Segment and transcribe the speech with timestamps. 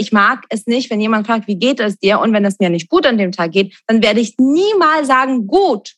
[0.00, 2.20] ich mag es nicht, wenn jemand fragt, wie geht es dir?
[2.20, 5.46] Und wenn es mir nicht gut an dem Tag geht, dann werde ich niemals sagen,
[5.46, 5.94] gut.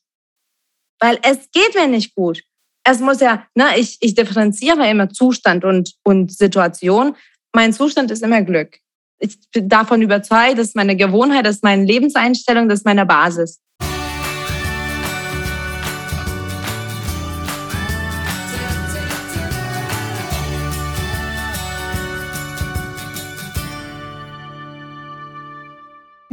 [0.98, 2.42] Weil es geht mir nicht gut.
[2.84, 7.14] Es muss ja, ne, ich, ich differenziere immer Zustand und, und Situation.
[7.54, 8.78] Mein Zustand ist immer Glück.
[9.20, 13.06] Ich bin davon überzeugt, das ist meine Gewohnheit, das ist meine Lebenseinstellung, das ist meine
[13.06, 13.60] Basis.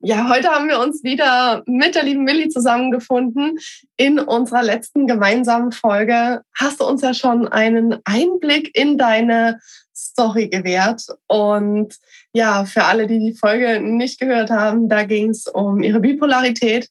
[0.00, 3.58] Ja, heute haben wir uns wieder mit der lieben Millie zusammengefunden.
[3.96, 9.58] In unserer letzten gemeinsamen Folge hast du uns ja schon einen Einblick in deine
[9.96, 11.02] Story gewährt.
[11.26, 11.96] Und
[12.32, 16.88] ja, für alle, die die Folge nicht gehört haben, da ging es um ihre Bipolarität.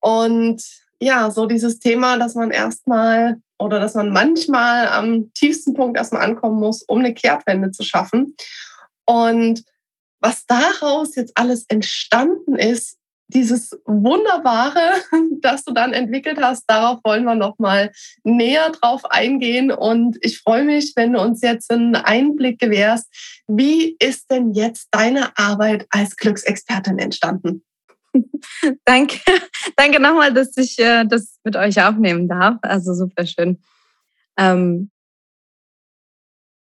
[0.00, 0.62] Und
[1.00, 6.22] ja, so dieses Thema, dass man erstmal oder dass man manchmal am tiefsten Punkt erstmal
[6.22, 8.36] ankommen muss, um eine Kehrtwende zu schaffen.
[9.06, 9.64] Und
[10.22, 12.96] was daraus jetzt alles entstanden ist,
[13.28, 14.80] dieses Wunderbare,
[15.40, 17.90] das du dann entwickelt hast, darauf wollen wir noch mal
[18.24, 19.70] näher drauf eingehen.
[19.70, 23.06] Und ich freue mich, wenn du uns jetzt einen Einblick gewährst.
[23.46, 27.64] Wie ist denn jetzt deine Arbeit als Glücksexpertin entstanden?
[28.84, 29.18] danke,
[29.76, 32.56] danke nochmal, dass ich äh, das mit euch aufnehmen darf.
[32.62, 33.62] Also super schön.
[34.36, 34.90] Ähm,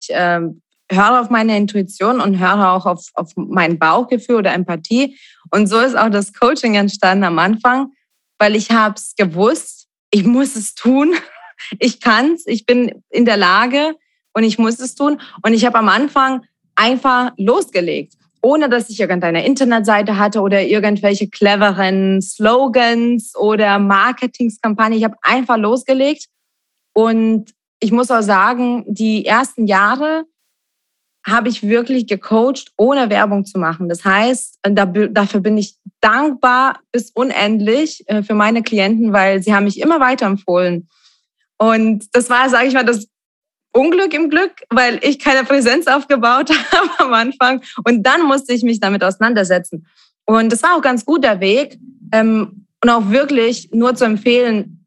[0.03, 5.17] ich ähm, höre auf meine Intuition und höre auch auf, auf mein Bauchgefühl oder Empathie.
[5.51, 7.93] Und so ist auch das Coaching entstanden am Anfang,
[8.39, 11.15] weil ich habe es gewusst, ich muss es tun,
[11.79, 13.95] ich kann es, ich bin in der Lage
[14.33, 15.21] und ich muss es tun.
[15.43, 16.43] Und ich habe am Anfang
[16.75, 24.99] einfach losgelegt, ohne dass ich irgendeine Internetseite hatte oder irgendwelche cleveren Slogans oder Marketingskampagnen.
[24.99, 26.27] Ich habe einfach losgelegt.
[26.93, 30.25] Und ich muss auch sagen, die ersten Jahre
[31.27, 33.89] habe ich wirklich gecoacht, ohne Werbung zu machen.
[33.89, 39.55] Das heißt, äh, dafür bin ich dankbar bis unendlich äh, für meine Klienten, weil sie
[39.55, 40.89] haben mich immer weiterempfohlen.
[41.59, 43.07] Und das war, sage ich mal, das
[43.73, 47.63] Unglück im Glück, weil ich keine Präsenz aufgebaut habe am Anfang.
[47.85, 49.87] Und dann musste ich mich damit auseinandersetzen.
[50.25, 51.79] Und das war auch ganz gut der Weg.
[52.13, 54.87] Ähm, und auch wirklich nur zu empfehlen,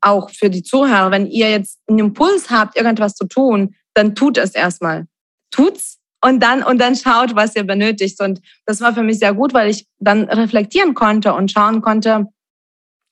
[0.00, 4.38] auch für die Zuhörer, wenn ihr jetzt einen Impuls habt, irgendwas zu tun, dann tut
[4.38, 5.06] es erstmal
[5.50, 8.20] tut's und dann, und dann schaut, was ihr benötigt.
[8.20, 12.26] Und das war für mich sehr gut, weil ich dann reflektieren konnte und schauen konnte,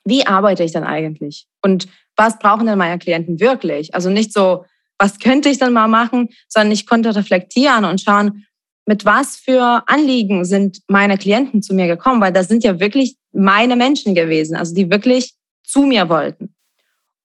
[0.04, 1.46] wie arbeite ich denn eigentlich?
[1.62, 3.94] Und was brauchen denn meine Klienten wirklich?
[3.94, 4.64] Also nicht so,
[4.98, 8.46] was könnte ich denn mal machen, sondern ich konnte reflektieren und schauen,
[8.86, 13.16] mit was für Anliegen sind meine Klienten zu mir gekommen, weil das sind ja wirklich
[13.32, 16.54] meine Menschen gewesen, also die wirklich zu mir wollten.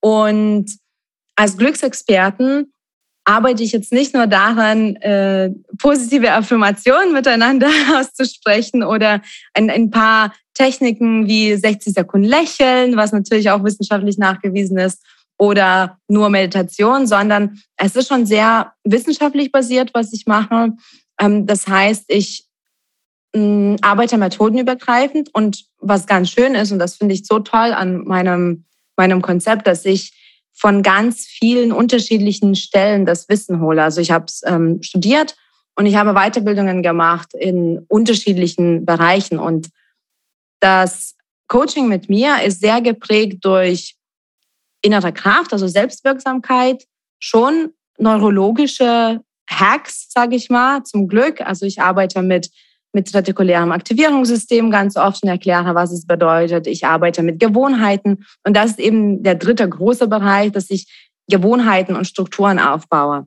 [0.00, 0.66] Und
[1.36, 2.73] als Glücksexperten
[3.24, 7.68] arbeite ich jetzt nicht nur daran, äh, positive Affirmationen miteinander
[7.98, 9.22] auszusprechen oder
[9.54, 15.02] ein, ein paar Techniken wie 60 Sekunden lächeln, was natürlich auch wissenschaftlich nachgewiesen ist,
[15.36, 20.72] oder nur Meditation, sondern es ist schon sehr wissenschaftlich basiert, was ich mache.
[21.18, 22.46] Ähm, das heißt, ich
[23.34, 28.04] mh, arbeite methodenübergreifend und was ganz schön ist, und das finde ich so toll an
[28.04, 28.64] meinem,
[28.96, 30.12] meinem Konzept, dass ich
[30.54, 33.82] von ganz vielen unterschiedlichen Stellen das Wissen hole.
[33.82, 35.36] Also ich habe es ähm, studiert
[35.74, 39.38] und ich habe Weiterbildungen gemacht in unterschiedlichen Bereichen.
[39.38, 39.70] Und
[40.60, 41.16] das
[41.48, 43.96] Coaching mit mir ist sehr geprägt durch
[44.80, 46.84] innere Kraft, also Selbstwirksamkeit,
[47.18, 49.20] schon neurologische
[49.50, 51.40] Hacks, sage ich mal, zum Glück.
[51.40, 52.50] Also ich arbeite mit
[52.94, 56.66] mit retikulärem Aktivierungssystem ganz oft und erkläre, was es bedeutet.
[56.66, 61.96] Ich arbeite mit Gewohnheiten und das ist eben der dritte große Bereich, dass ich Gewohnheiten
[61.96, 63.26] und Strukturen aufbaue.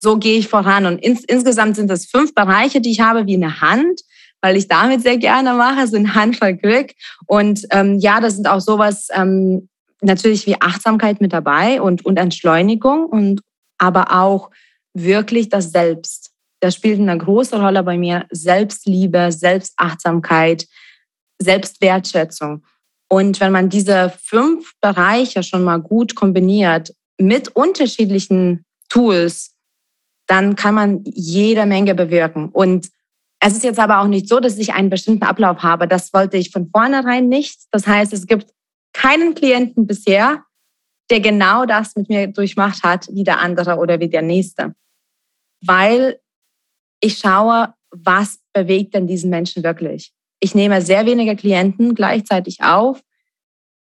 [0.00, 3.36] So gehe ich voran und ins, insgesamt sind es fünf Bereiche, die ich habe, wie
[3.36, 4.00] eine Hand,
[4.40, 6.90] weil ich damit sehr gerne mache, ein Handvoll Glück.
[7.26, 9.68] Und ähm, ja, das sind auch sowas ähm,
[10.00, 13.42] natürlich wie Achtsamkeit mit dabei und, und Entschleunigung und
[13.78, 14.50] aber auch
[14.92, 16.31] wirklich das Selbst
[16.62, 18.24] das spielt eine große Rolle bei mir.
[18.30, 20.68] Selbstliebe, Selbstachtsamkeit,
[21.40, 22.64] Selbstwertschätzung.
[23.08, 29.56] Und wenn man diese fünf Bereiche schon mal gut kombiniert mit unterschiedlichen Tools,
[30.28, 32.48] dann kann man jede Menge bewirken.
[32.50, 32.90] Und
[33.44, 35.88] Es ist jetzt aber auch nicht so, dass ich einen bestimmten Ablauf habe.
[35.88, 37.62] Das wollte ich von vornherein nicht.
[37.72, 38.54] Das heißt, es gibt
[38.92, 40.44] keinen Klienten bisher,
[41.10, 44.76] der genau das mit mir durchmacht hat, wie der andere oder wie der nächste.
[45.60, 46.20] Weil
[47.02, 50.12] ich schaue, was bewegt denn diesen Menschen wirklich.
[50.40, 53.02] Ich nehme sehr wenige Klienten gleichzeitig auf,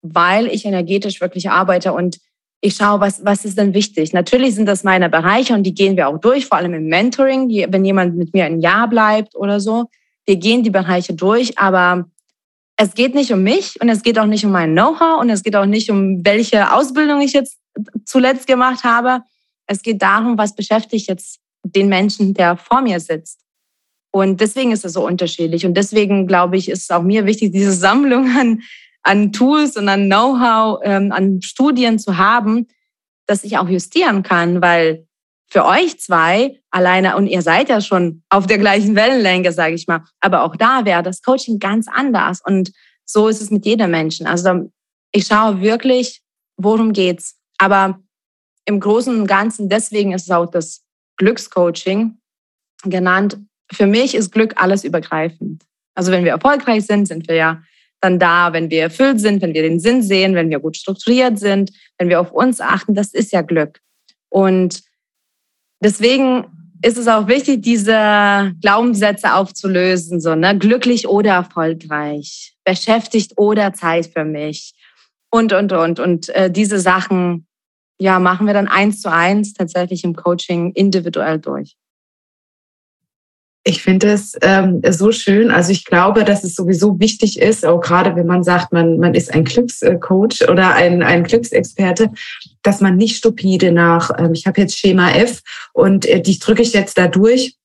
[0.01, 2.19] weil ich energetisch wirklich arbeite und
[2.61, 4.13] ich schaue, was, was ist denn wichtig.
[4.13, 7.49] Natürlich sind das meine Bereiche und die gehen wir auch durch, vor allem im Mentoring,
[7.49, 9.85] wenn jemand mit mir ein Jahr bleibt oder so.
[10.25, 12.05] Wir gehen die Bereiche durch, aber
[12.77, 15.43] es geht nicht um mich und es geht auch nicht um mein Know-how und es
[15.43, 17.57] geht auch nicht um welche Ausbildung ich jetzt
[18.05, 19.21] zuletzt gemacht habe.
[19.67, 23.41] Es geht darum, was beschäftigt jetzt den Menschen, der vor mir sitzt.
[24.11, 25.65] Und deswegen ist es so unterschiedlich.
[25.65, 28.61] Und deswegen glaube ich, ist auch mir wichtig, diese Sammlung an
[29.05, 32.67] an Tools und an Know-how, ähm, an Studien zu haben,
[33.27, 35.07] dass ich auch justieren kann, weil
[35.47, 39.87] für euch zwei alleine, und ihr seid ja schon auf der gleichen Wellenlänge, sage ich
[39.87, 42.41] mal, aber auch da wäre das Coaching ganz anders.
[42.43, 42.71] Und
[43.05, 44.25] so ist es mit jedem Menschen.
[44.25, 44.71] Also
[45.11, 46.23] ich schaue wirklich,
[46.57, 47.37] worum geht's.
[47.59, 47.99] Aber
[48.65, 50.83] im Großen und Ganzen, deswegen ist es auch das
[51.17, 52.17] Glückscoaching
[52.83, 53.37] genannt.
[53.71, 55.63] Für mich ist Glück alles übergreifend.
[55.95, 57.63] Also wenn wir erfolgreich sind, sind wir ja
[58.01, 61.39] dann da, wenn wir erfüllt sind, wenn wir den Sinn sehen, wenn wir gut strukturiert
[61.39, 63.79] sind, wenn wir auf uns achten, das ist ja Glück.
[64.29, 64.83] Und
[65.81, 66.45] deswegen
[66.81, 70.57] ist es auch wichtig, diese Glaubenssätze aufzulösen, so, ne?
[70.57, 74.75] Glücklich oder erfolgreich, beschäftigt oder Zeit für mich
[75.31, 75.99] und, und, und.
[75.99, 77.47] Und äh, diese Sachen,
[77.99, 81.75] ja, machen wir dann eins zu eins tatsächlich im Coaching individuell durch.
[83.67, 85.49] Ich finde es ähm, so schön.
[85.49, 89.15] Also ich glaube, dass es sowieso wichtig ist, auch gerade wenn man sagt, man, man
[89.15, 92.11] ist ein Glückscoach oder ein, ein Glücksexperte,
[92.61, 95.41] dass man nicht stupide nach, ähm, ich habe jetzt Schema F
[95.73, 97.55] und äh, die drücke ich jetzt da durch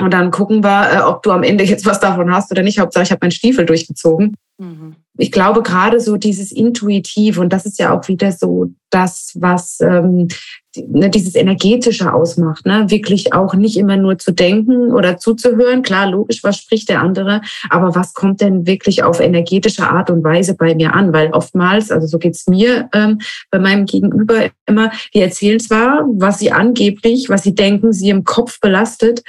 [0.00, 2.78] und dann gucken wir, äh, ob du am Ende jetzt was davon hast oder nicht.
[2.78, 4.36] Hauptsache, ich habe meinen Stiefel durchgezogen.
[4.58, 4.96] Mhm.
[5.16, 9.78] Ich glaube gerade so dieses Intuitiv und das ist ja auch wieder so das, was
[9.80, 10.28] ähm,
[10.76, 12.64] ne, dieses energetische ausmacht.
[12.64, 12.88] Ne?
[12.88, 15.82] Wirklich auch nicht immer nur zu denken oder zuzuhören.
[15.82, 20.22] Klar, logisch, was spricht der andere, aber was kommt denn wirklich auf energetische Art und
[20.22, 21.12] Weise bei mir an?
[21.12, 23.18] Weil oftmals, also so geht's mir ähm,
[23.50, 28.22] bei meinem Gegenüber immer, die erzählen zwar, was sie angeblich, was sie denken, sie im
[28.22, 29.22] Kopf belastet,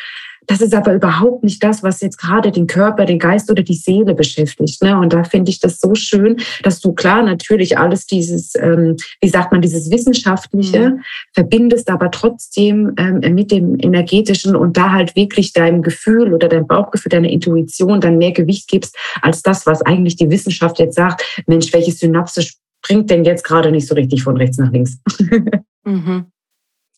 [0.50, 3.76] das ist aber überhaupt nicht das, was jetzt gerade den Körper, den Geist oder die
[3.76, 4.82] Seele beschäftigt.
[4.82, 4.98] Ne?
[4.98, 9.30] Und da finde ich das so schön, dass du klar natürlich alles dieses, ähm, wie
[9.30, 11.02] sagt man, dieses Wissenschaftliche mhm.
[11.36, 16.66] verbindest, aber trotzdem ähm, mit dem Energetischen und da halt wirklich deinem Gefühl oder deinem
[16.66, 21.24] Bauchgefühl, deiner Intuition dann mehr Gewicht gibst, als das, was eigentlich die Wissenschaft jetzt sagt,
[21.46, 24.98] Mensch, welche Synapse springt denn jetzt gerade nicht so richtig von rechts nach links?
[25.86, 26.26] mhm.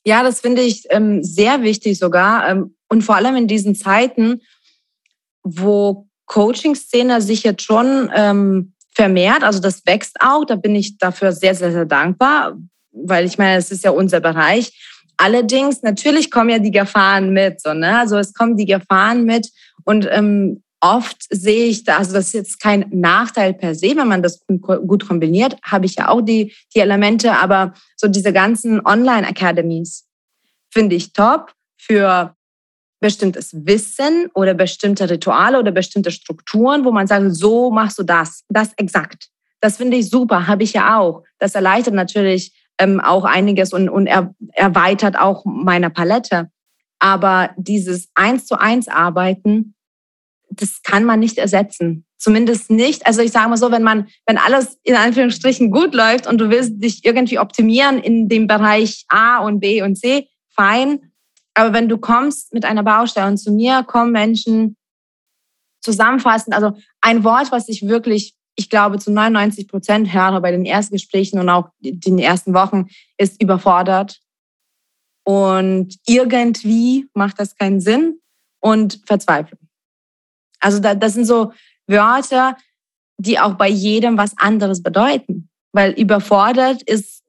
[0.06, 2.50] Ja, das finde ich ähm, sehr wichtig sogar.
[2.50, 4.42] Ähm, und vor allem in diesen Zeiten,
[5.44, 11.32] wo Coaching-Szene sich jetzt schon ähm, vermehrt, also das wächst auch, da bin ich dafür
[11.32, 12.58] sehr, sehr, sehr dankbar,
[12.92, 14.78] weil ich meine, es ist ja unser Bereich.
[15.18, 18.00] Allerdings, natürlich kommen ja die Gefahren mit, so, ne?
[18.00, 19.50] Also es kommen die Gefahren mit
[19.86, 24.08] und ähm, oft sehe ich da, also das ist jetzt kein Nachteil per se, wenn
[24.08, 28.86] man das gut kombiniert, habe ich ja auch die, die Elemente, aber so diese ganzen
[28.86, 30.08] Online-Academies
[30.72, 32.36] finde ich top für
[33.00, 38.44] bestimmtes Wissen oder bestimmte Rituale oder bestimmte Strukturen, wo man sagt, so machst du das,
[38.50, 39.30] das exakt.
[39.60, 41.24] Das finde ich super, habe ich ja auch.
[41.40, 46.50] Das erleichtert natürlich ähm, auch einiges und, und er, erweitert auch meine Palette.
[47.00, 49.74] Aber dieses Eins zu eins Arbeiten,
[50.52, 52.06] das kann man nicht ersetzen.
[52.18, 53.06] Zumindest nicht.
[53.08, 56.50] Also ich sage mal so, wenn man, wenn alles in Anführungsstrichen gut läuft und du
[56.50, 61.12] willst dich irgendwie optimieren in dem Bereich A und B und C, fein.
[61.54, 64.78] Aber wenn du kommst mit einer Baustelle und zu mir kommen Menschen
[65.82, 70.66] zusammenfassend, also ein Wort, was ich wirklich, ich glaube, zu 99 Prozent höre bei den
[70.66, 74.20] Erstgesprächen und auch den ersten Wochen, ist überfordert.
[75.24, 78.20] Und irgendwie macht das keinen Sinn
[78.60, 79.61] und Verzweiflung.
[80.62, 81.52] Also das sind so
[81.88, 82.56] Wörter,
[83.18, 85.50] die auch bei jedem was anderes bedeuten.
[85.74, 87.24] Weil überfordert ist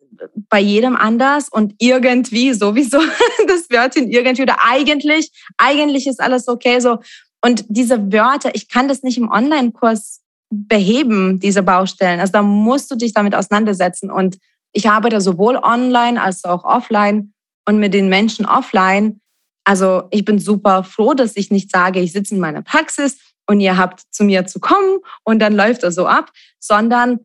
[0.48, 2.98] bei jedem anders und irgendwie sowieso
[3.46, 6.98] das Wörtchen irgendwie oder eigentlich, eigentlich ist alles okay so.
[7.40, 10.20] Und diese Wörter, ich kann das nicht im Online-Kurs
[10.50, 12.20] beheben, diese Baustellen.
[12.20, 14.10] Also da musst du dich damit auseinandersetzen.
[14.10, 14.38] Und
[14.72, 17.32] ich arbeite sowohl online als auch offline
[17.66, 19.20] und mit den Menschen offline.
[19.64, 23.60] Also ich bin super froh, dass ich nicht sage, ich sitze in meiner Praxis und
[23.60, 27.20] ihr habt zu mir zu kommen und dann läuft das so ab, sondern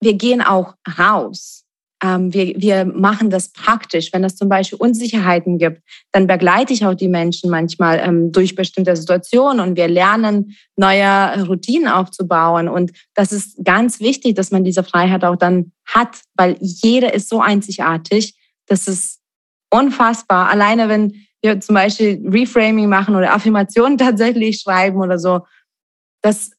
[0.00, 1.64] wir gehen auch raus.
[2.02, 4.12] ähm, wir, wir machen das praktisch.
[4.12, 8.54] Wenn es zum Beispiel Unsicherheiten gibt, dann begleite ich auch die Menschen manchmal ähm, durch
[8.54, 12.68] bestimmte Situationen und wir lernen, neue Routinen aufzubauen.
[12.68, 17.28] Und das ist ganz wichtig, dass man diese Freiheit auch dann hat, weil jeder ist
[17.28, 18.34] so einzigartig.
[18.66, 19.20] Das ist
[19.70, 20.50] unfassbar.
[20.50, 25.40] Alleine wenn wir zum Beispiel Reframing machen oder Affirmationen tatsächlich schreiben oder so,
[26.22, 26.50] dass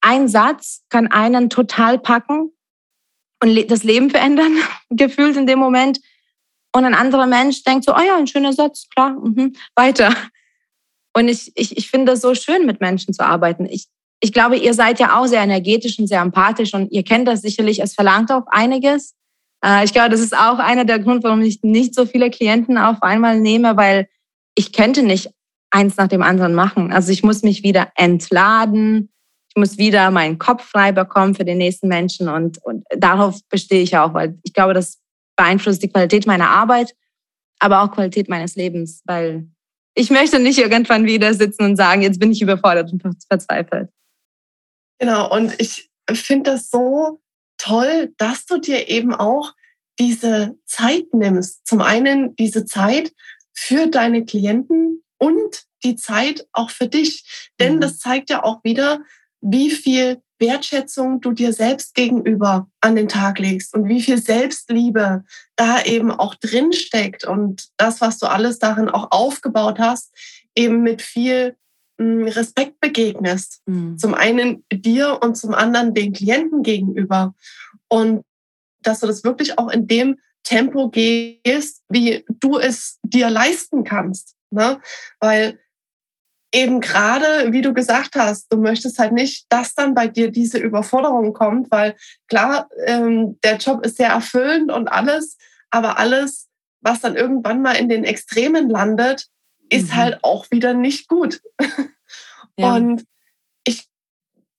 [0.00, 2.52] ein Satz kann einen total packen
[3.42, 4.52] und das Leben verändern,
[4.90, 6.00] gefühlt in dem Moment.
[6.72, 10.14] Und ein anderer Mensch denkt so, oh ja, ein schöner Satz, klar, mhm, weiter.
[11.16, 13.66] Und ich, ich, ich finde das so schön, mit Menschen zu arbeiten.
[13.66, 13.86] Ich,
[14.20, 17.42] ich glaube, ihr seid ja auch sehr energetisch und sehr empathisch und ihr kennt das
[17.42, 17.80] sicherlich.
[17.80, 19.14] Es verlangt auch einiges.
[19.64, 22.78] Äh, ich glaube, das ist auch einer der Gründe, warum ich nicht so viele Klienten
[22.78, 24.08] auf einmal nehme, weil
[24.54, 25.30] ich könnte nicht
[25.70, 26.92] eins nach dem anderen machen.
[26.92, 29.10] Also ich muss mich wieder entladen.
[29.48, 33.82] Ich muss wieder meinen Kopf frei bekommen für den nächsten Menschen und, und darauf bestehe
[33.82, 35.00] ich auch, weil ich glaube, das
[35.36, 36.94] beeinflusst die Qualität meiner Arbeit,
[37.60, 39.48] aber auch Qualität meines Lebens, weil
[39.94, 43.90] ich möchte nicht irgendwann wieder sitzen und sagen, jetzt bin ich überfordert und verzweifelt.
[44.98, 47.20] Genau, und ich finde das so
[47.64, 49.52] toll, dass du dir eben auch
[49.98, 51.66] diese Zeit nimmst.
[51.66, 53.12] Zum einen diese Zeit
[53.52, 57.50] für deine Klienten und die Zeit auch für dich.
[57.58, 57.80] Denn mhm.
[57.80, 59.00] das zeigt ja auch wieder,
[59.40, 65.24] wie viel Wertschätzung du dir selbst gegenüber an den Tag legst und wie viel Selbstliebe
[65.56, 70.12] da eben auch drin steckt und das, was du alles darin auch aufgebaut hast,
[70.56, 71.56] eben mit viel
[71.98, 73.62] Respekt begegnest.
[73.66, 73.98] Mhm.
[73.98, 77.34] Zum einen dir und zum anderen den Klienten gegenüber.
[77.88, 78.24] Und
[78.82, 84.34] dass du das wirklich auch in dem Tempo gehst, wie du es dir leisten kannst.
[84.50, 84.80] Ne?
[85.20, 85.58] Weil
[86.52, 90.58] eben gerade, wie du gesagt hast, du möchtest halt nicht, dass dann bei dir diese
[90.58, 91.96] Überforderung kommt, weil
[92.28, 95.36] klar, ähm, der Job ist sehr erfüllend und alles,
[95.70, 96.48] aber alles,
[96.80, 99.26] was dann irgendwann mal in den Extremen landet,
[99.68, 99.96] ist mhm.
[99.96, 101.40] halt auch wieder nicht gut.
[102.56, 102.76] Ja.
[102.76, 103.04] Und
[103.64, 103.88] ich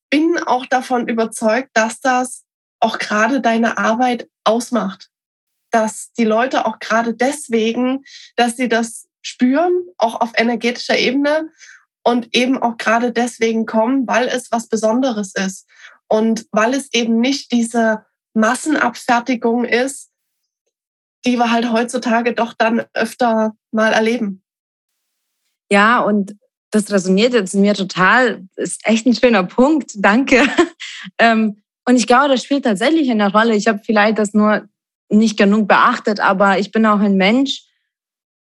[0.10, 2.44] bin auch davon überzeugt, dass das
[2.82, 5.10] auch gerade deine Arbeit ausmacht
[5.76, 8.06] dass die Leute auch gerade deswegen,
[8.38, 11.50] dass sie das spüren, auch auf energetischer Ebene
[12.02, 15.68] und eben auch gerade deswegen kommen, weil es was Besonderes ist
[16.08, 20.12] und weil es eben nicht diese Massenabfertigung ist,
[21.26, 24.45] die wir halt heutzutage doch dann öfter mal erleben.
[25.72, 26.36] Ja, und
[26.72, 28.46] das resoniert jetzt in mir total.
[28.56, 29.92] Ist echt ein schöner Punkt.
[29.96, 30.44] Danke.
[31.20, 33.56] Ähm, und ich glaube, das spielt tatsächlich eine Rolle.
[33.56, 34.68] Ich habe vielleicht das nur
[35.08, 37.62] nicht genug beachtet, aber ich bin auch ein Mensch.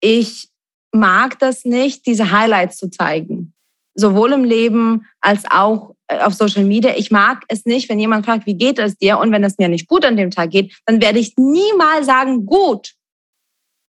[0.00, 0.48] Ich
[0.90, 3.52] mag das nicht, diese Highlights zu zeigen.
[3.94, 6.94] Sowohl im Leben als auch äh, auf Social Media.
[6.96, 9.18] Ich mag es nicht, wenn jemand fragt, wie geht es dir?
[9.18, 12.46] Und wenn es mir nicht gut an dem Tag geht, dann werde ich niemals sagen,
[12.46, 12.94] gut.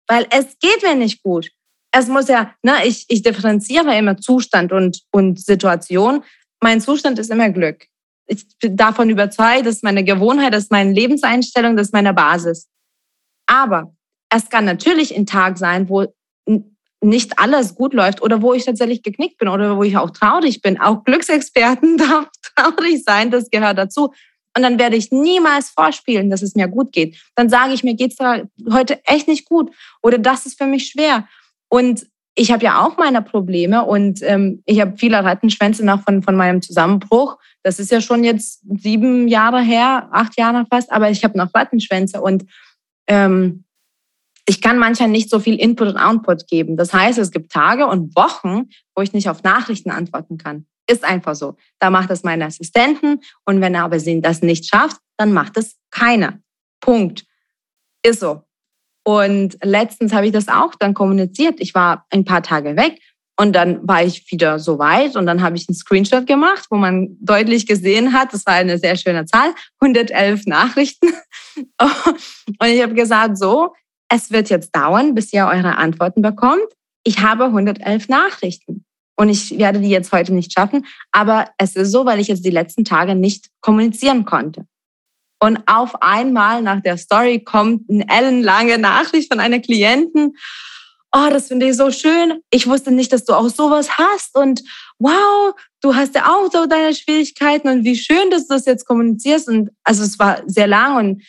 [0.07, 1.49] Weil es geht mir nicht gut.
[1.97, 6.23] Es muss ja, ne, ich, ich differenziere immer Zustand und, und Situation.
[6.61, 7.87] Mein Zustand ist immer Glück
[8.27, 12.13] ich bin davon überzeugt, das ist meine Gewohnheit, das ist meine Lebenseinstellung, das ist meine
[12.13, 12.67] Basis.
[13.47, 13.93] Aber
[14.29, 16.13] es kann natürlich ein Tag sein, wo
[17.01, 20.61] nicht alles gut läuft oder wo ich tatsächlich geknickt bin oder wo ich auch traurig
[20.61, 20.79] bin.
[20.79, 24.13] Auch Glücksexperten darf traurig sein, das gehört dazu.
[24.55, 27.15] Und dann werde ich niemals vorspielen, dass es mir gut geht.
[27.35, 30.89] Dann sage ich, mir geht's da heute echt nicht gut oder das ist für mich
[30.89, 31.27] schwer.
[31.69, 36.21] Und ich habe ja auch meine Probleme und ähm, ich habe viele Rattenschwänze noch von,
[36.21, 37.37] von meinem Zusammenbruch.
[37.63, 41.53] Das ist ja schon jetzt sieben Jahre her, acht Jahre fast, aber ich habe noch
[41.53, 42.45] Rattenschwänze und
[43.07, 43.65] ähm,
[44.45, 46.77] ich kann manchmal nicht so viel Input und Output geben.
[46.77, 50.67] Das heißt, es gibt Tage und Wochen, wo ich nicht auf Nachrichten antworten kann.
[50.89, 51.57] Ist einfach so.
[51.79, 55.75] Da macht es meine Assistenten und wenn er aber das nicht schafft, dann macht es
[55.89, 56.39] keiner.
[56.79, 57.25] Punkt.
[58.03, 58.46] Ist so.
[59.07, 61.61] Und letztens habe ich das auch dann kommuniziert.
[61.61, 62.99] Ich war ein paar Tage weg
[63.39, 66.75] und dann war ich wieder so weit und dann habe ich einen Screenshot gemacht, wo
[66.75, 71.07] man deutlich gesehen hat, das war eine sehr schöne Zahl, 111 Nachrichten.
[71.55, 73.73] Und ich habe gesagt, so,
[74.09, 76.67] es wird jetzt dauern, bis ihr eure Antworten bekommt.
[77.03, 78.83] Ich habe 111 Nachrichten
[79.15, 82.45] und ich werde die jetzt heute nicht schaffen, aber es ist so, weil ich jetzt
[82.45, 84.67] die letzten Tage nicht kommunizieren konnte.
[85.39, 90.33] Und auf einmal nach der Story kommt eine ellenlange Nachricht von einer Klientin
[91.17, 92.41] oh, das finde ich so schön.
[92.49, 94.61] Ich wusste nicht, dass du auch sowas hast und
[94.99, 98.85] wow, du hast ja auch so deine Schwierigkeiten und wie schön, dass du das jetzt
[98.85, 99.47] kommunizierst.
[99.47, 101.23] Und also es war sehr lang und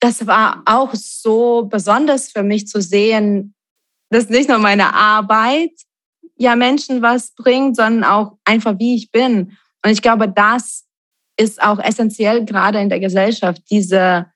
[0.00, 3.54] das war auch so besonders für mich zu sehen,
[4.10, 5.72] dass nicht nur meine Arbeit
[6.36, 9.56] ja Menschen was bringt, sondern auch einfach wie ich bin.
[9.84, 10.85] Und ich glaube, das
[11.38, 14.26] ist auch essentiell gerade in der Gesellschaft, diese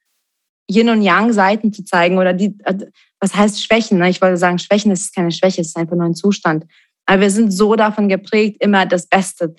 [0.69, 2.75] Yin und Yang Seiten zu zeigen oder die, äh,
[3.19, 3.99] was heißt Schwächen?
[3.99, 4.09] Ne?
[4.09, 6.65] Ich wollte sagen, Schwächen ist keine Schwäche, es ist einfach nur ein Zustand.
[7.05, 9.55] Aber wir sind so davon geprägt, immer das Beste,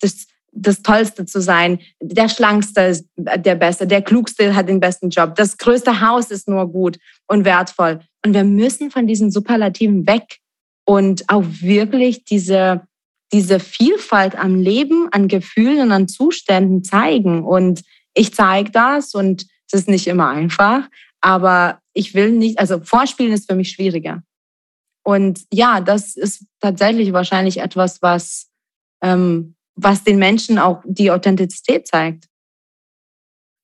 [0.00, 1.80] das, das Tollste zu sein.
[2.00, 5.34] Der Schlankste ist der Beste, der Klugste hat den besten Job.
[5.34, 8.00] Das größte Haus ist nur gut und wertvoll.
[8.24, 10.38] Und wir müssen von diesen Superlativen weg
[10.86, 12.82] und auch wirklich diese,
[13.32, 17.44] diese Vielfalt am Leben, an Gefühlen und an Zuständen zeigen.
[17.44, 17.82] Und
[18.14, 20.88] ich zeige das und es ist nicht immer einfach,
[21.20, 24.22] aber ich will nicht, also Vorspielen ist für mich schwieriger.
[25.04, 28.48] Und ja, das ist tatsächlich wahrscheinlich etwas, was,
[29.02, 32.26] ähm, was den Menschen auch die Authentizität zeigt.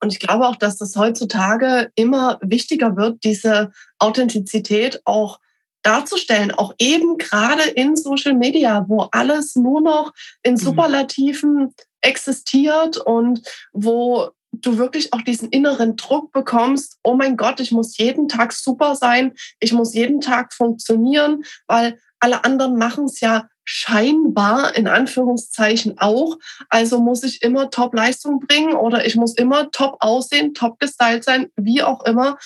[0.00, 5.40] Und ich glaube auch, dass das heutzutage immer wichtiger wird, diese Authentizität auch
[5.82, 10.58] darzustellen, auch eben gerade in Social Media, wo alles nur noch in mhm.
[10.58, 13.42] Superlativen existiert und
[13.72, 18.52] wo du wirklich auch diesen inneren Druck bekommst, oh mein Gott, ich muss jeden Tag
[18.52, 24.86] super sein, ich muss jeden Tag funktionieren, weil alle anderen machen es ja scheinbar in
[24.86, 26.38] Anführungszeichen auch.
[26.68, 31.50] Also muss ich immer Top-Leistung bringen oder ich muss immer top aussehen, top gestylt sein,
[31.56, 32.38] wie auch immer.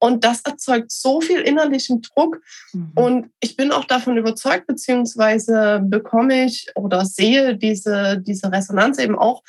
[0.00, 2.40] Und das erzeugt so viel innerlichen Druck.
[2.72, 2.92] Mhm.
[2.94, 9.18] Und ich bin auch davon überzeugt, beziehungsweise bekomme ich oder sehe diese, diese Resonanz eben
[9.18, 9.42] auch,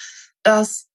[0.44, 0.88] dass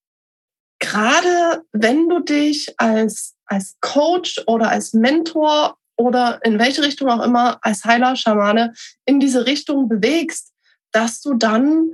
[0.81, 7.23] gerade wenn du dich als, als Coach oder als Mentor oder in welche Richtung auch
[7.23, 10.53] immer als Heiler, Schamane in diese Richtung bewegst,
[10.93, 11.93] dass du dann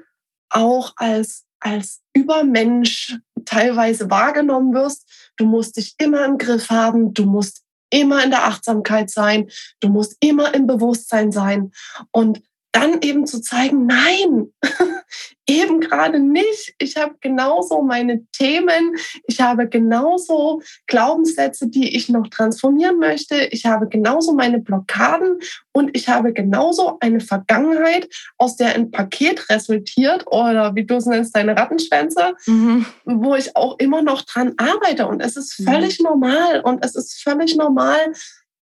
[0.49, 5.33] auch als, als Übermensch teilweise wahrgenommen wirst.
[5.37, 9.89] Du musst dich immer im Griff haben, du musst immer in der Achtsamkeit sein, du
[9.89, 11.73] musst immer im Bewusstsein sein.
[12.13, 12.43] Und
[12.73, 14.53] dann eben zu zeigen, nein,
[15.47, 16.75] eben gerade nicht.
[16.79, 18.97] Ich habe genauso meine Themen,
[19.27, 25.41] ich habe genauso Glaubenssätze, die ich noch transformieren möchte, ich habe genauso meine Blockaden
[25.73, 28.09] und ich habe genauso eine Vergangenheit,
[28.39, 32.87] aus der ein Paket resultiert oder wie du es nennst, deine Rattenschwänze, mhm.
[33.05, 35.09] wo ich auch immer noch dran arbeite.
[35.09, 35.65] Und es ist mhm.
[35.65, 36.05] völlig mhm.
[36.05, 38.13] normal und es ist völlig normal,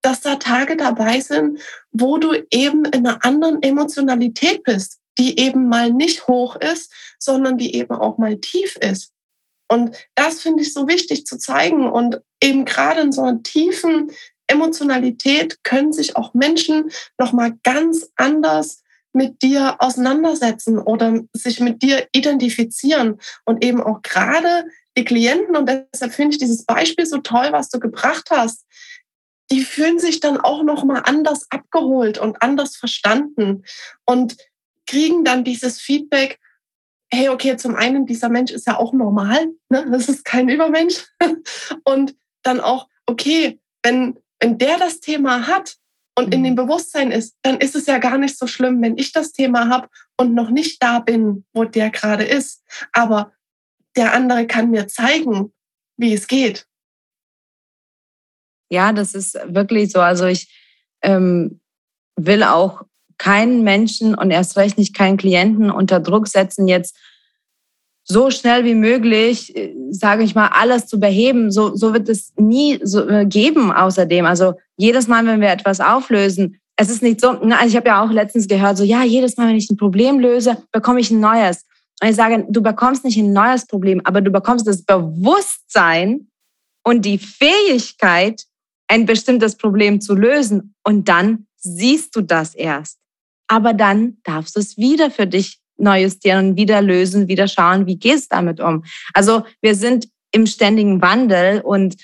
[0.02, 1.60] dass da Tage dabei sind,
[1.92, 7.58] wo du eben in einer anderen Emotionalität bist, die eben mal nicht hoch ist, sondern
[7.58, 9.12] die eben auch mal tief ist.
[9.68, 11.88] Und das finde ich so wichtig zu zeigen.
[11.88, 14.10] Und eben gerade in so einer tiefen
[14.48, 18.82] Emotionalität können sich auch Menschen nochmal ganz anders
[19.12, 23.20] mit dir auseinandersetzen oder sich mit dir identifizieren.
[23.44, 24.64] Und eben auch gerade
[24.96, 28.66] die Klienten, und deshalb finde ich dieses Beispiel so toll, was du gebracht hast,
[29.50, 33.64] die fühlen sich dann auch noch mal anders abgeholt und anders verstanden
[34.06, 34.36] und
[34.86, 36.38] kriegen dann dieses Feedback,
[37.12, 39.86] hey, okay, zum einen, dieser Mensch ist ja auch normal, ne?
[39.90, 41.06] das ist kein Übermensch.
[41.84, 45.76] Und dann auch, okay, wenn, wenn der das Thema hat
[46.16, 46.56] und in dem mhm.
[46.56, 49.88] Bewusstsein ist, dann ist es ja gar nicht so schlimm, wenn ich das Thema habe
[50.16, 52.62] und noch nicht da bin, wo der gerade ist.
[52.92, 53.32] Aber
[53.96, 55.52] der andere kann mir zeigen,
[55.96, 56.66] wie es geht.
[58.70, 60.00] Ja, das ist wirklich so.
[60.00, 60.48] Also ich
[61.02, 61.61] ähm,
[62.16, 62.83] will auch
[63.18, 66.96] keinen Menschen und erst recht nicht keinen Klienten unter Druck setzen, jetzt
[68.04, 71.50] so schnell wie möglich, äh, sage ich mal, alles zu beheben.
[71.50, 74.24] So, so wird es nie so äh, geben außerdem.
[74.24, 78.02] Also jedes Mal, wenn wir etwas auflösen, es ist nicht so, na, ich habe ja
[78.02, 81.20] auch letztens gehört, so ja, jedes Mal, wenn ich ein Problem löse, bekomme ich ein
[81.20, 81.66] neues.
[82.02, 86.28] Und ich sage, du bekommst nicht ein neues Problem, aber du bekommst das Bewusstsein
[86.83, 88.44] und die Fähigkeit,
[88.90, 90.74] ein bestimmtes Problem zu lösen.
[90.83, 92.98] Und dann siehst du das erst.
[93.46, 97.87] Aber dann darfst du es wieder für dich neu justieren und wieder lösen, wieder schauen,
[97.87, 98.85] wie gehst du damit um.
[99.14, 101.96] Also wir sind im ständigen Wandel und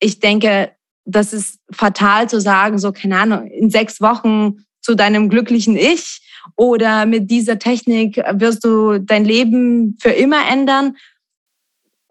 [0.00, 0.72] ich denke,
[1.04, 6.20] das ist fatal zu sagen, so keine Ahnung, in sechs Wochen zu deinem glücklichen Ich
[6.56, 10.96] oder mit dieser Technik wirst du dein Leben für immer ändern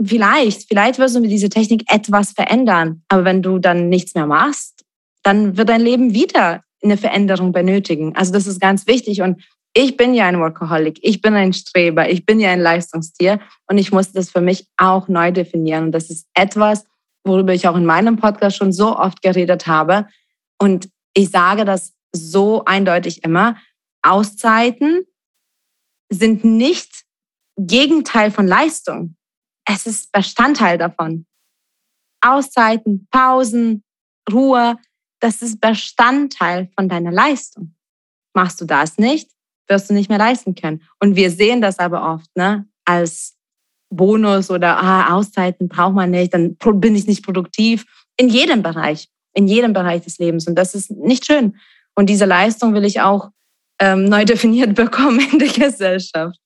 [0.04, 3.04] vielleicht, vielleicht wirst du mit dieser Technik etwas verändern.
[3.08, 4.86] Aber wenn du dann nichts mehr machst,
[5.24, 8.16] dann wird dein Leben wieder eine Veränderung benötigen.
[8.16, 9.22] Also das ist ganz wichtig.
[9.22, 13.40] Und ich bin ja ein Workaholic, ich bin ein Streber, ich bin ja ein Leistungstier
[13.68, 15.86] und ich muss das für mich auch neu definieren.
[15.86, 16.86] Und das ist etwas,
[17.24, 20.08] worüber ich auch in meinem Podcast schon so oft geredet habe.
[20.60, 23.58] Und ich sage das so eindeutig immer.
[24.02, 25.02] Auszeiten
[26.10, 27.04] sind nicht
[27.58, 29.17] Gegenteil von Leistung
[29.68, 31.26] es ist Bestandteil davon.
[32.22, 33.84] Auszeiten, Pausen,
[34.32, 34.78] Ruhe,
[35.20, 37.76] das ist Bestandteil von deiner Leistung.
[38.34, 39.30] Machst du das nicht,
[39.68, 40.84] wirst du nicht mehr leisten können.
[41.00, 43.36] Und wir sehen das aber oft, ne, als
[43.90, 47.86] Bonus oder ah, Auszeiten braucht man nicht, dann bin ich nicht produktiv.
[48.18, 50.48] In jedem Bereich, in jedem Bereich des Lebens.
[50.48, 51.58] Und das ist nicht schön.
[51.96, 53.32] Und diese Leistung will ich auch
[53.80, 56.40] ähm, neu definiert bekommen in der Gesellschaft.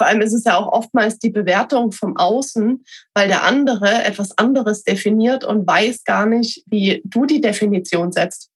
[0.00, 2.82] Vor allem ist es ja auch oftmals die Bewertung vom Außen,
[3.12, 8.48] weil der andere etwas anderes definiert und weiß gar nicht, wie du die Definition setzt.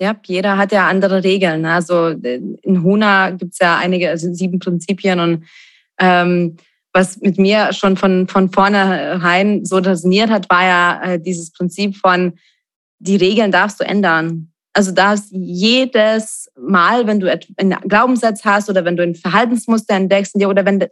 [0.00, 1.60] Ja, jeder hat ja andere Regeln.
[1.60, 1.74] Ne?
[1.74, 5.44] Also in Huna gibt es ja einige, also sieben Prinzipien und
[6.00, 6.56] ähm,
[6.92, 11.96] was mit mir schon von, von vornherein so resoniert hat, war ja äh, dieses Prinzip
[11.96, 12.32] von,
[12.98, 14.52] die Regeln darfst du ändern.
[14.76, 20.36] Also darfst jedes Mal, wenn du einen Glaubenssatz hast oder wenn du ein Verhaltensmuster entdeckst
[20.36, 20.86] oder wenn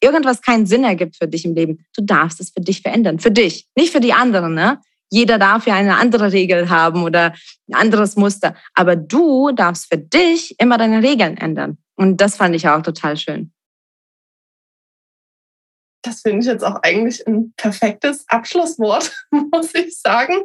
[0.00, 3.18] irgendwas keinen Sinn ergibt für dich im Leben, du darfst es für dich verändern.
[3.18, 4.54] Für dich, nicht für die anderen.
[4.54, 4.80] Ne?
[5.10, 7.34] Jeder darf ja eine andere Regel haben oder
[7.68, 8.54] ein anderes Muster.
[8.72, 11.76] Aber du darfst für dich immer deine Regeln ändern.
[11.94, 13.52] Und das fand ich auch total schön.
[16.00, 20.36] Das finde ich jetzt auch eigentlich ein perfektes Abschlusswort, muss ich sagen.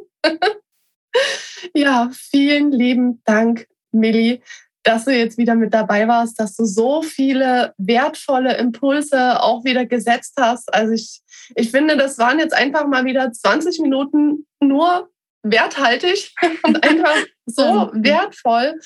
[1.74, 4.42] Ja, vielen lieben Dank, Millie,
[4.84, 9.86] dass du jetzt wieder mit dabei warst, dass du so viele wertvolle Impulse auch wieder
[9.86, 10.74] gesetzt hast.
[10.74, 11.22] Also ich,
[11.56, 15.10] ich finde, das waren jetzt einfach mal wieder 20 Minuten nur
[15.44, 18.80] werthaltig und einfach so wertvoll.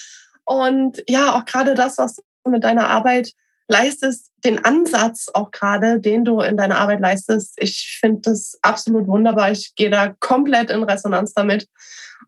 [0.43, 3.31] Und ja, auch gerade das, was du mit deiner Arbeit
[3.67, 9.07] leistest, den Ansatz auch gerade, den du in deiner Arbeit leistest, ich finde das absolut
[9.07, 9.51] wunderbar.
[9.51, 11.67] Ich gehe da komplett in Resonanz damit.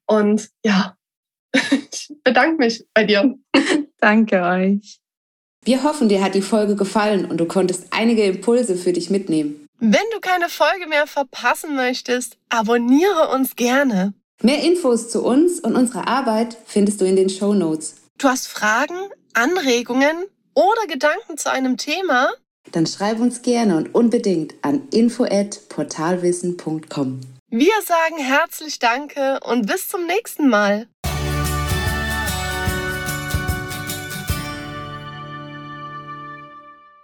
[0.05, 0.95] Und ja,
[1.53, 3.35] ich bedanke mich bei dir.
[3.99, 4.99] Danke euch.
[5.63, 9.67] Wir hoffen, dir hat die Folge gefallen und du konntest einige Impulse für dich mitnehmen.
[9.79, 14.13] Wenn du keine Folge mehr verpassen möchtest, abonniere uns gerne.
[14.41, 17.95] Mehr Infos zu uns und unserer Arbeit findest du in den Show Notes.
[18.17, 18.95] Du hast Fragen,
[19.33, 20.25] Anregungen
[20.57, 22.31] oder Gedanken zu einem Thema?
[22.71, 27.21] Dann schreib uns gerne und unbedingt an info@portalwissen.com.
[27.49, 30.87] Wir sagen herzlich Danke und bis zum nächsten Mal.